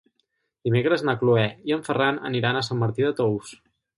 [0.67, 3.55] Dimecres na Cloè i en Ferran aniran a Sant Martí de Tous.